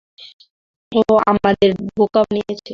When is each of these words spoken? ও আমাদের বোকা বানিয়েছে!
ও 0.91 1.01
আমাদের 1.31 1.69
বোকা 1.97 2.21
বানিয়েছে! 2.23 2.69